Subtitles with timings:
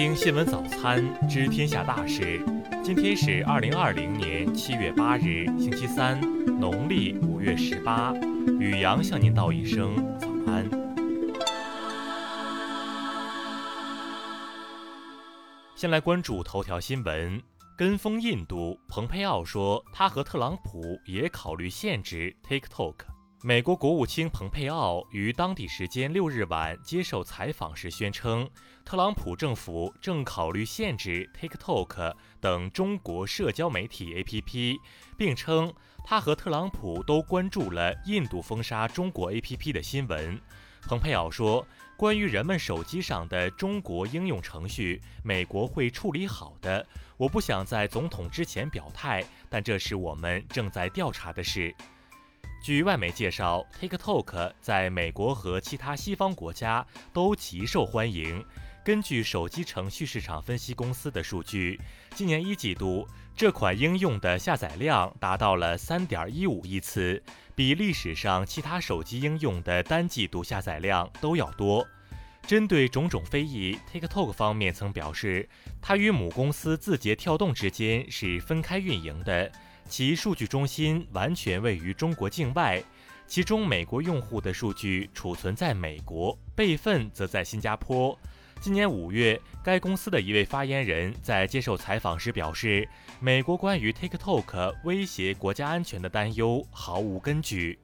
[0.00, 2.42] 听新闻早餐，知天下大事。
[2.82, 6.18] 今天是二零二零年七月八日，星期三，
[6.58, 8.14] 农历五月十八。
[8.58, 10.66] 宇阳向您道一声早安。
[15.74, 17.38] 先来关注头条新闻。
[17.76, 22.94] 跟风印度，蓬佩奥说他和特朗普也考虑限制 TikTok。
[23.42, 28.46] 美国国务卿蓬佩奥于当地时间六日晚接受采访时宣称，
[28.84, 34.76] 特朗普政府正考虑限制 TikTok 等中国社交媒体 APP，
[35.16, 35.72] 并称
[36.04, 40.38] 他和特朗普都关注了印度封杀中国 APP 的新闻。
[40.82, 46.86] 蓬佩奥说：“关于人们手机上的中国应用程序，美国会处理好的。
[47.16, 51.74] 我不想在总统之前表态，但这是我们正在调查的事。”
[52.62, 58.44] 据外媒介绍，TikTok 在美国和其他西方国家都极受欢迎。
[58.84, 61.80] 根据手机程序市场分析公司的数据，
[62.14, 67.22] 今年一季度这款应用的下载量达到了3.15亿次，
[67.54, 71.86] 比历史上其他手机应用的单季度下载量都要多。
[72.46, 75.48] 针对种种非议，TikTok 方面曾表示，
[75.80, 79.50] 它与母公司字节跳动之间是分开运营的。
[79.90, 82.80] 其数据中心完全位于中国境外，
[83.26, 88.16] 其中美国用户的数据储存在美国，备份则在新加坡。
[88.60, 97.76] 今年五月，该公司的一位发言人在接受采访时表示，美国关于 TikTok 威胁国家安全的担忧毫无根据。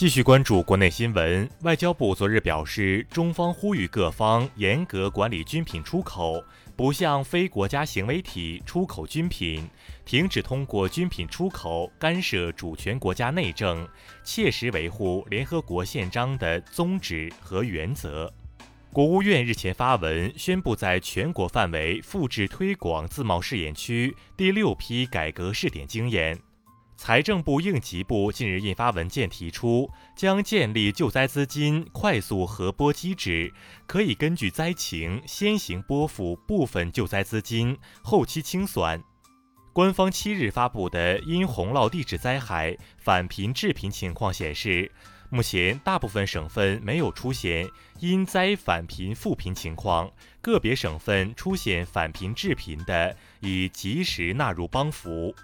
[0.00, 1.46] 继续关注国内新闻。
[1.60, 6.42] 外交部昨日表示，中方呼吁各方严格管理军品出口，
[6.74, 9.68] 不向非国家行为体出口军品，
[10.06, 13.86] 停止通过军品出口干涉主权国家内政，
[14.24, 18.32] 切实维护联合国宪章的宗旨和原则。
[18.94, 26.38] 国务院日前发文宣布，在全国范围复制推广自贸试验区第六批改革试点经验。
[27.02, 33.50] 财政部应急部近日印发文件，提出将建立救灾资金快速核拨机制，
[33.86, 39.02] 可以根据灾情先行拨付部分救灾资金，后期清算。
[39.72, 44.92] 官方七日发布的因洪涝地质灾害返贫致贫情况显示，
[45.30, 47.66] 目前大部分省份没有出现
[48.00, 50.12] 因灾返贫复贫情况，
[50.42, 55.34] 个别省份出现返贫致贫的，已及时纳入帮扶。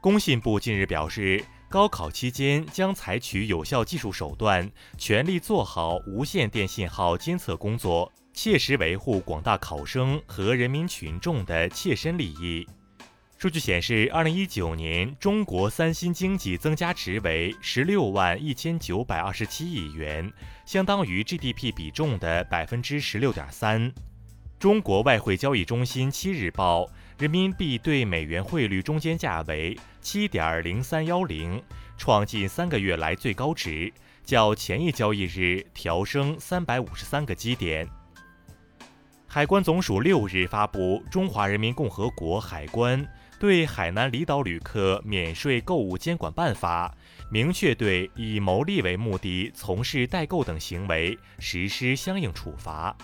[0.00, 12.64] 工信部近日表示，高考期间将采取有效技术手段，全力做好无线电信号监测工作，切实维护广大考生和人民群众的切身利益。
[13.38, 20.32] 数据显示，二零一九年中国三新经济增加值为十六万一千九百二十七亿元，
[20.64, 23.92] 相当于 GDP 比重的百分之十六点三。
[24.58, 26.90] 中国外汇交易中心七日报。
[27.16, 31.60] 人民币对美元汇率中间价为七点零三幺零，
[31.96, 33.92] 创近三个月来最高值，
[34.24, 37.88] 较前一交易日调升三百五十三个基点。
[39.26, 43.04] 海关总署六日发布《中华人民共和国海关
[43.38, 46.92] 对海南离岛旅客免税购物监管办法》，
[47.32, 52.96] 明确对以牟利为目的从事代购等行为实施相应处罚。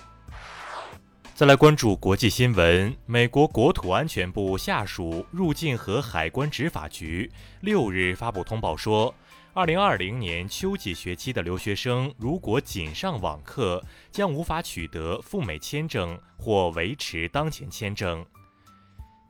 [1.35, 2.97] 再来关注国际新闻。
[3.07, 7.29] 美国国土安全部下属入境和海关执法局
[7.61, 9.13] 六日发布通报说，
[9.53, 18.25] 二零二零年秋季学期的留学生如果仅上网课，将无法取得赴美签证或维持当前签证。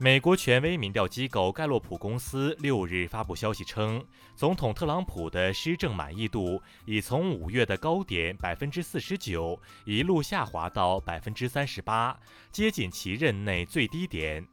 [0.05, 4.05] 美国权威民调机构盖洛普公司六日发布消息称，
[4.37, 12.15] 总统特朗普的施政满意度已从五月的高点百分之四十九一路下滑到百分之三十八，
[12.53, 14.47] 接近其任内最低点。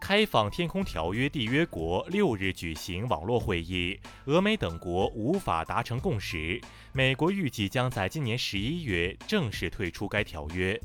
[0.00, 6.58] 开放天空条约缔约国六日举行网络会议，俄美等国无法达成共识，
[6.94, 10.80] 美国预计将在今年十一月正式退出该条约。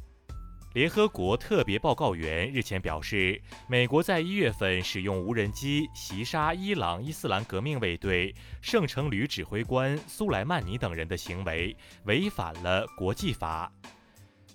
[0.77, 8.31] 联合国特别报告员日前表示，美国在一月份使用无人机袭杀伊朗伊斯兰革命卫队
[8.62, 13.71] 圣城旅指挥官苏莱曼尼等人的行为违反了国际法。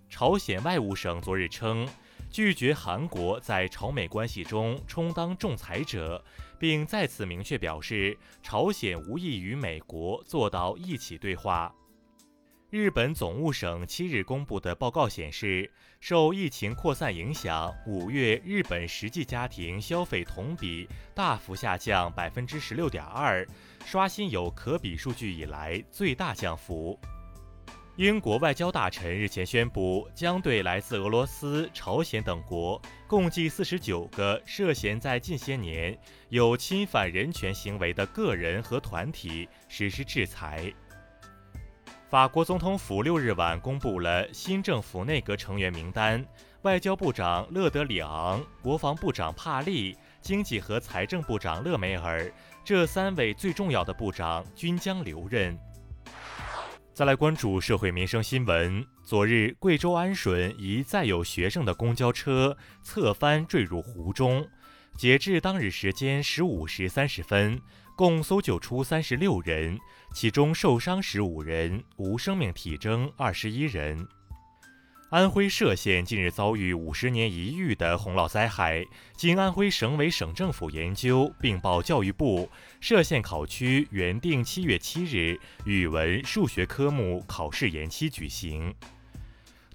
[0.09, 1.89] 朝鲜外务省昨日称，
[2.31, 6.25] 拒绝韩国在朝美关系中充当仲裁者，
[6.57, 11.75] 并再次明确表示，朝鲜无意与美国做到一起对话。
[12.73, 15.71] 日本总务省七日公布的报告显示，
[16.01, 23.47] 受疫情扩散影响，五月日本实际家庭消费同比大幅下降百分之十六点二，
[23.85, 26.99] 刷新有可比数据以来最大降幅。
[27.97, 35.95] 英国外交大臣日前宣布，将对来自俄罗斯、朝鲜等国共计四十九个涉嫌在近些年
[36.31, 40.73] 有侵犯人权行为的个人和团体实施制裁。
[42.13, 46.23] 法国总统府六日晚公布了新政府内阁成员名单，
[46.61, 52.31] 外交部长勒德里昂、国防部长帕利、经济和财政部长勒梅尔
[52.63, 55.59] 这三位最重要的部长均将留任。
[56.93, 58.85] 再来关注社会民生新闻。
[59.03, 64.47] 昨日，贵州安顺一载有学生的公交车侧翻坠入湖中。
[64.99, 67.59] 截至当日时间十五时三十分，
[68.03, 69.79] 共搜救出三十六人，
[70.13, 74.09] 其中受伤十五人，无生命体征二十一人。
[75.11, 78.85] 安徽歙县近日遭遇五十年一遇的洪涝灾害，
[79.15, 82.51] 经安徽省委省政府研究并报教育部，
[82.81, 88.75] 歙县考区原定七月七日语文、数学科目考试延期举行。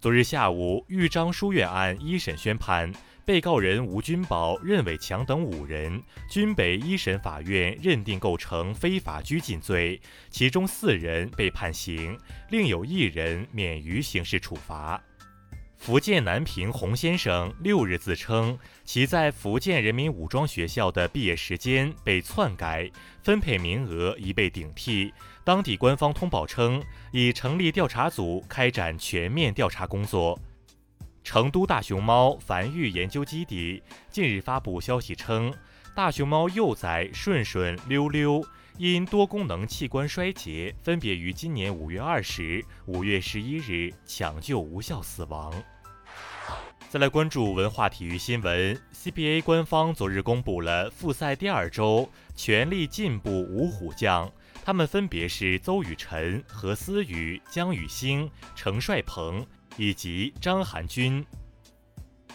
[0.02, 2.92] 昨日下午，豫章书院案一审宣判，
[3.28, 12.18] 被告人吴军宝、任伟强等五人均被一审法院认定构成非法拘禁罪，其中四人被判刑，
[12.50, 15.04] 另有一人免于刑事处罚。
[15.78, 22.90] 福建南平洪先生六日自称，其在福建人民武装学校的毕业时间被篡改，
[23.22, 25.14] 分配名额已被顶替。
[25.44, 26.82] 当地官方通报称，
[27.12, 30.40] 已成立调查组开展全面调查工作。
[31.28, 35.54] 成都大熊猫繁育研究基地近日发布消息称，
[35.94, 38.42] 大熊猫幼崽顺顺、溜溜
[38.78, 45.54] 因多功能器官衰竭，分别于今年五月二十、五月十一日抢救无效死亡。
[46.88, 54.32] 再来关注文化体育新闻，CBA 官方昨日公布了复赛第二周全力进步五虎将，
[54.64, 59.46] 他们分别是邹雨辰、何思雨、姜雨兴、程帅鹏
[59.78, 61.26] 以及张含军。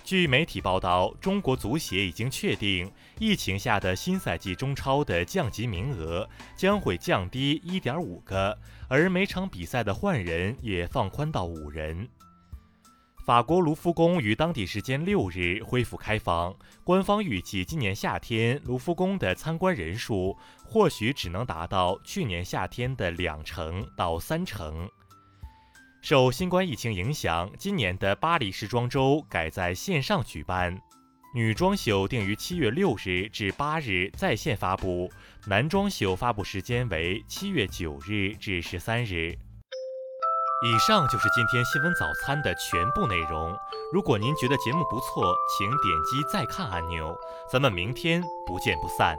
[0.05, 2.91] 据媒体报道，中国足协已经确定，
[3.21, 8.59] 疫情下的新赛季中超的降级名额将会降低一点五个，
[8.89, 12.09] 而每场比赛的换人也放宽到五人。
[13.25, 16.53] 法国卢浮宫于当地时间六日恢复开放，
[16.83, 20.37] 官方预计今年夏天卢浮宫的参观人数
[20.67, 24.91] 或许只能达到去年夏天的两成到三成。
[26.03, 30.77] 受新冠疫情影响，今年的巴黎时装周改在线上举办，
[31.33, 35.09] 女装秀定于七月六日至八日在线发布，
[35.47, 39.39] 男装秀发布时间为七月九日至十三日。
[40.65, 43.57] 以上就是今天新闻早餐的全部内容。
[43.93, 47.17] 如果您觉得节目不错，请点击再看按钮。
[47.49, 49.17] 咱们明天不见不散。